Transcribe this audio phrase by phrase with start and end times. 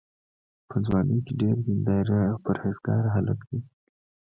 [0.69, 3.59] په ځوانۍ کې ډېر دینداره او پرهېزګاره هلک دی.